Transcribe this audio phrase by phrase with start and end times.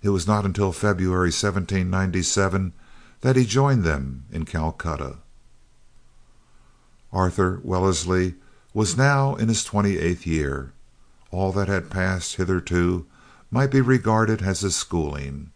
[0.00, 2.72] It was not until February, 1797,
[3.20, 5.16] that he joined them in Calcutta.
[7.12, 8.34] Arthur Wellesley
[8.74, 10.72] was now in his twenty eighth year.
[11.30, 13.06] All that had passed hitherto
[13.50, 15.50] might be regarded as his schooling.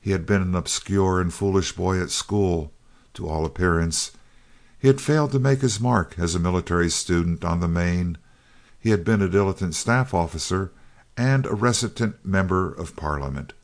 [0.00, 2.72] He had been an obscure and foolish boy at school,
[3.14, 4.12] to all appearance.
[4.78, 8.18] He had failed to make his mark as a military student on the Maine.
[8.78, 10.72] He had been a dilettante staff officer
[11.16, 13.54] and a reticent member of Parliament.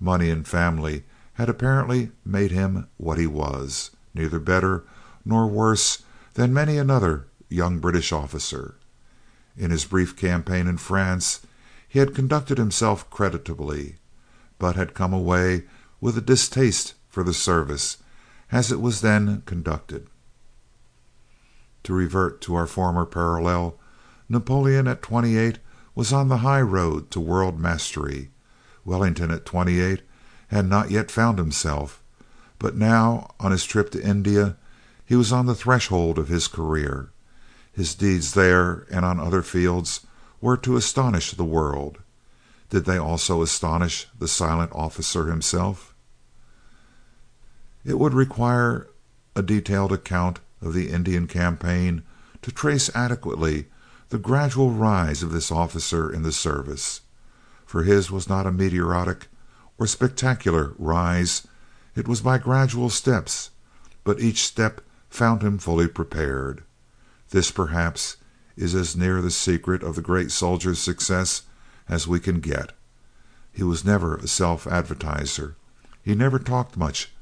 [0.00, 4.84] Money and family had apparently made him what he was—neither better
[5.24, 6.02] nor worse
[6.34, 8.76] than many another young British officer.
[9.56, 11.40] In his brief campaign in France
[11.88, 13.96] he had conducted himself creditably,
[14.58, 15.64] but had come away
[16.00, 17.96] with a distaste for the service
[18.52, 20.08] as it was then conducted.
[21.84, 23.78] To revert to our former parallel,
[24.28, 25.58] Napoleon at twenty eight
[25.94, 28.30] was on the high road to world mastery.
[28.88, 30.00] Wellington at twenty eight
[30.48, 32.02] had not yet found himself,
[32.58, 34.56] but now on his trip to India
[35.04, 37.10] he was on the threshold of his career.
[37.70, 40.06] His deeds there and on other fields
[40.40, 41.98] were to astonish the world.
[42.70, 45.94] Did they also astonish the silent officer himself?
[47.84, 48.88] It would require
[49.36, 52.02] a detailed account of the Indian campaign
[52.42, 53.66] to trace adequately
[54.08, 57.02] the gradual rise of this officer in the service.
[57.68, 59.28] For his was not a meteoric
[59.76, 61.46] or spectacular rise.
[61.94, 63.50] It was by gradual steps,
[64.04, 66.62] but each step found him fully prepared.
[67.28, 68.16] This, perhaps,
[68.56, 71.42] is as near the secret of the great soldier's success
[71.90, 72.74] as we can get.
[73.52, 75.54] He was never a self advertiser.
[76.02, 77.12] He never talked much,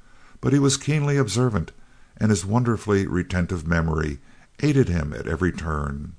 [0.41, 1.72] but he was keenly observant,
[2.19, 4.20] and his wonderfully retentive memory
[4.60, 6.12] aided him at every turn.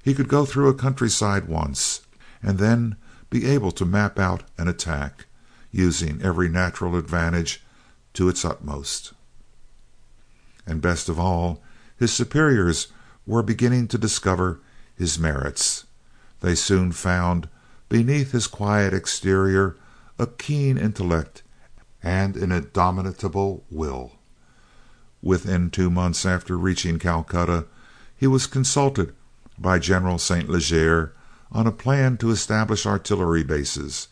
[0.00, 2.02] He could go through a countryside once,
[2.40, 2.94] and then
[3.32, 5.24] be able to map out an attack,
[5.70, 7.62] using every natural advantage
[8.12, 9.14] to its utmost.
[10.66, 11.62] And best of all,
[11.96, 12.88] his superiors
[13.26, 14.60] were beginning to discover
[14.94, 15.86] his merits.
[16.40, 17.48] They soon found
[17.88, 19.76] beneath his quiet exterior
[20.18, 21.42] a keen intellect
[22.02, 24.12] and an indomitable will.
[25.22, 27.64] Within two months after reaching Calcutta
[28.14, 29.14] he was consulted
[29.58, 30.50] by General St.
[30.50, 31.14] Leger
[31.52, 34.08] on a plan to establish artillery bases,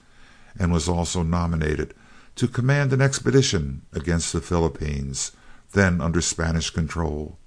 [0.58, 1.94] and was also nominated
[2.36, 5.32] to command an expedition against the Philippines,
[5.72, 7.38] then under Spanish control,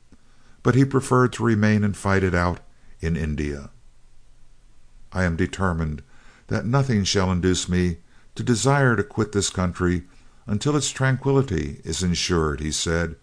[0.64, 2.59] but he preferred to remain and fight it out
[3.02, 3.70] in India.
[5.12, 6.02] "I am determined
[6.48, 7.98] that nothing shall induce me
[8.36, 10.04] to desire to quit this country
[10.48, 13.16] until its tranquillity is ensured," he said,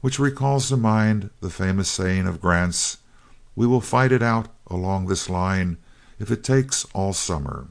[0.00, 2.98] which recalls to mind the famous saying of Grant's,
[3.54, 5.76] "We will fight it out along this line
[6.20, 7.66] if it takes all summer."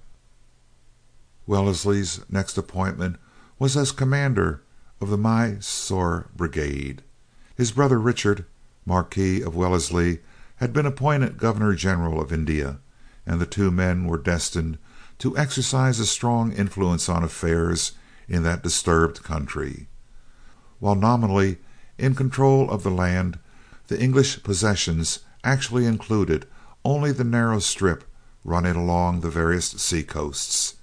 [1.48, 3.16] Wellesley's next appointment
[3.58, 4.62] was as commander
[5.00, 7.04] of the Mysore brigade.
[7.56, 8.46] His brother Richard,
[8.86, 10.20] Marquis of Wellesley,
[10.58, 12.80] had been appointed Governor General of India,
[13.26, 14.78] and the two men were destined
[15.20, 17.92] to exercise a strong influence on affairs
[18.28, 19.88] in that disturbed country.
[20.80, 21.60] While nominally
[21.98, 23.38] in control of the land,
[23.88, 26.48] the English possessions actually included
[26.84, 28.09] only the narrow strip
[28.44, 30.76] running along the various seacoasts,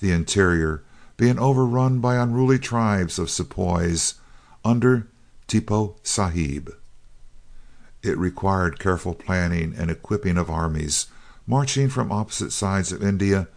[0.00, 0.82] the interior
[1.16, 4.14] being overrun by unruly tribes of Sepoys
[4.64, 5.08] under
[5.48, 6.70] Tippoo Sahib.
[8.02, 11.06] It required careful planning and equipping of armies
[11.46, 13.48] marching from opposite sides of India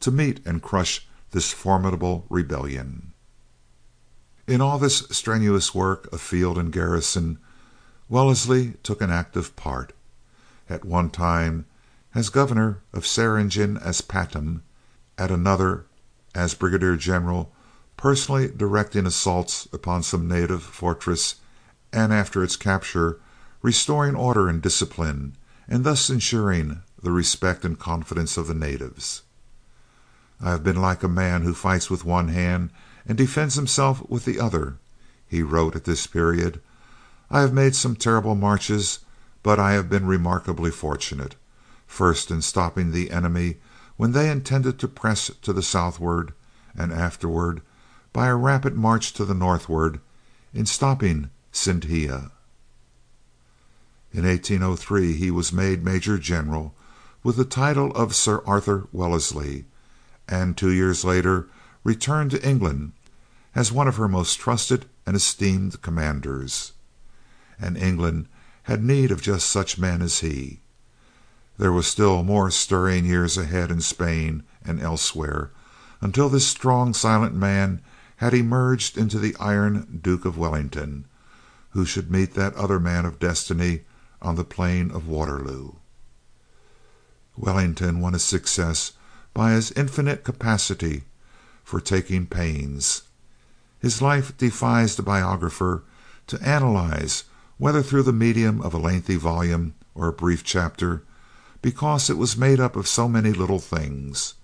[0.00, 3.12] to meet and crush this formidable rebellion.
[4.46, 7.38] In all this strenuous work of field and garrison,
[8.08, 9.92] Wellesley took an active part.
[10.70, 11.66] At one time
[12.14, 14.62] as Governor of Seringapatam,
[15.18, 15.84] at another
[16.34, 17.52] as Brigadier General,
[17.98, 21.34] personally directing assaults upon some native fortress,
[21.92, 23.20] and after its capture
[23.60, 25.36] restoring order and discipline,
[25.68, 29.20] and thus ensuring the respect and confidence of the natives.
[30.40, 32.70] "I have been like a man who fights with one hand
[33.04, 34.78] and defends himself with the other,"
[35.26, 36.62] he wrote at this period.
[37.30, 39.00] "I have made some terrible marches,
[39.42, 41.36] but I have been remarkably fortunate
[41.88, 43.56] first in stopping the enemy
[43.96, 46.32] when they intended to press to the southward,
[46.76, 47.60] and afterward,
[48.12, 49.98] by a rapid march to the northward,
[50.54, 52.30] in stopping Sindhia.
[54.12, 56.74] In 1803 he was made Major General,
[57.24, 59.64] with the title of Sir Arthur Wellesley,
[60.28, 61.48] and two years later
[61.82, 62.92] returned to England
[63.54, 66.72] as one of her most trusted and esteemed commanders.
[67.58, 68.28] And England
[68.64, 70.60] had need of just such men as he.
[71.58, 75.50] There were still more stirring years ahead in Spain and elsewhere,
[76.00, 77.82] until this strong, silent man
[78.18, 81.04] had emerged into the iron Duke of Wellington,
[81.70, 83.82] who should meet that other man of destiny
[84.22, 85.72] on the plain of Waterloo.
[87.36, 88.92] Wellington won his success
[89.34, 91.02] by his infinite capacity
[91.64, 93.02] for taking pains.
[93.80, 95.82] His life defies the biographer
[96.28, 97.24] to analyze,
[97.56, 101.02] whether through the medium of a lengthy volume or a brief chapter,
[101.62, 104.34] because it was made up of so many little things.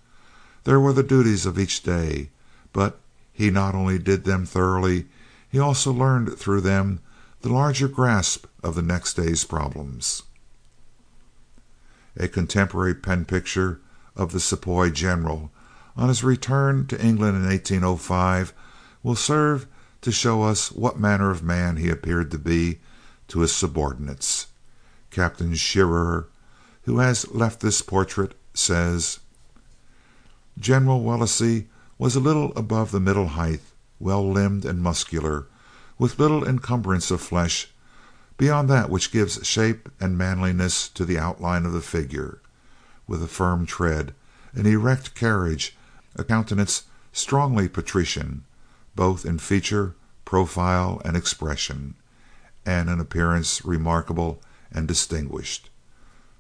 [0.65, 2.31] There were the duties of each day,
[2.73, 2.99] but
[3.33, 5.07] he not only did them thoroughly,
[5.49, 7.01] he also learned through them
[7.43, 10.23] the larger grasp of the next day's problems.
[12.17, 13.81] A contemporary pen picture
[14.17, 15.51] of the Sepoy general
[15.97, 18.53] on his return to England in 1805
[19.03, 19.67] will serve
[20.01, 22.79] to show us what manner of man he appeared to be
[23.29, 24.49] to his subordinates.
[25.11, 26.29] Captain Shearer,
[26.85, 29.21] who has left this portrait, says:
[30.59, 33.63] General Wellesley was a little above the middle height,
[33.99, 35.47] well limbed and muscular,
[35.99, 37.69] with little encumbrance of flesh
[38.37, 42.41] beyond that which gives shape and manliness to the outline of the figure,
[43.07, 44.15] with a firm tread,
[44.55, 45.77] an erect carriage,
[46.17, 48.45] a countenance strongly patrician,
[48.97, 49.95] both in feature,
[50.25, 51.95] profile, and expression,
[52.67, 54.41] and an appearance remarkable
[54.73, 55.71] and distinguished.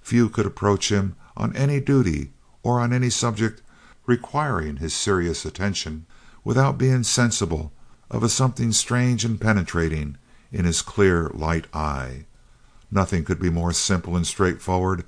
[0.04, 3.62] Few could approach him on any duty or on any subject
[4.04, 6.04] requiring his serious attention
[6.44, 7.72] without being sensible
[8.10, 10.18] of a something strange and penetrating
[10.52, 12.26] in his clear, light eye.
[12.90, 15.04] Nothing could be more simple and straightforward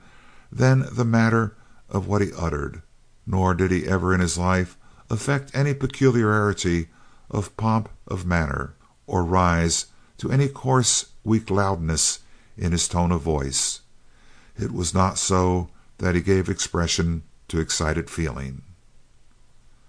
[0.50, 1.54] than the matter
[1.90, 2.80] of what he uttered,
[3.26, 4.78] nor did he ever in his life
[5.10, 6.88] affect any peculiarity
[7.30, 8.72] of pomp of manner,
[9.06, 12.20] or rise to any coarse, weak loudness
[12.56, 13.82] in his tone of voice.
[14.58, 15.68] It was not so
[15.98, 18.62] that he gave expression to excited feeling.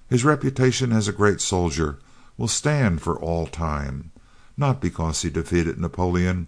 [0.10, 2.00] His reputation as a great soldier
[2.38, 4.12] will stand for all time
[4.58, 6.48] not because he defeated Napoleon,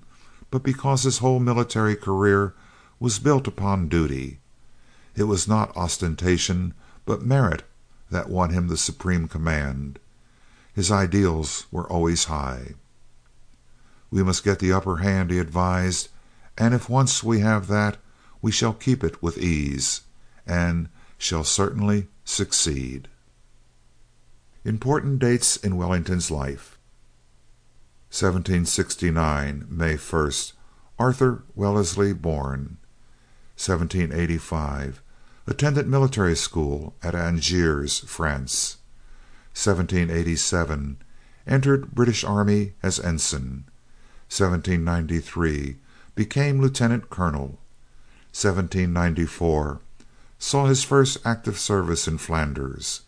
[0.50, 2.56] but because his whole military career
[3.00, 4.40] was built upon duty.
[5.16, 6.74] It was not ostentation,
[7.06, 7.64] but merit
[8.10, 10.00] that won him the supreme command.
[10.74, 12.74] His ideals were always high.
[14.10, 16.10] "We must get the upper hand," he advised,
[16.58, 17.98] "and if once we have that,
[18.42, 20.02] we shall keep it with ease,
[20.46, 23.08] and shall certainly succeed."
[24.64, 26.78] Important Dates in Wellington's Life
[28.12, 29.68] 1769.
[29.70, 30.54] May 1st.
[30.98, 32.78] Arthur Wellesley born.
[33.56, 35.02] 1785.
[35.46, 38.78] Attended military school at Angers, France.
[39.54, 40.98] 1787.
[41.46, 43.66] Entered British army as ensign.
[44.28, 45.78] 1793.
[46.16, 47.60] Became lieutenant colonel.
[48.32, 49.82] 1794.
[50.38, 53.02] Saw his first active service in Flanders.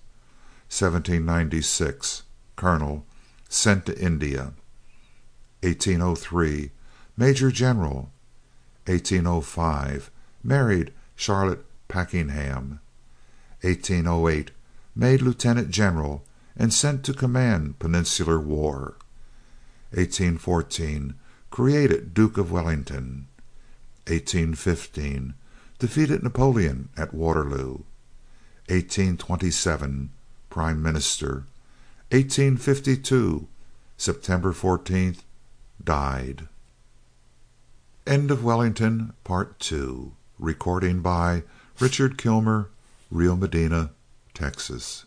[0.67, 2.23] 1796.
[2.55, 3.05] Colonel.
[3.47, 4.53] Sent to India.
[5.61, 6.71] 1803.
[7.15, 8.11] Major general.
[8.87, 10.11] 1805.
[10.43, 12.79] Married Charlotte Packenham.
[13.61, 14.51] 1808.
[14.95, 16.25] Made lieutenant general
[16.57, 18.95] and sent to command Peninsular War.
[19.91, 21.13] 1814.
[21.49, 23.27] Created Duke of Wellington.
[24.07, 25.33] 1815.
[25.79, 27.83] Defeated Napoleon at Waterloo.
[28.67, 30.11] 1827.
[30.49, 31.45] Prime Minister.
[32.11, 33.47] 1852.
[33.97, 35.19] September 14th
[35.83, 36.47] died.
[38.07, 40.13] End of Wellington, Part Two.
[40.39, 41.43] Recording by
[41.79, 42.69] Richard Kilmer,
[43.11, 43.91] Rio Medina,
[44.33, 45.05] Texas.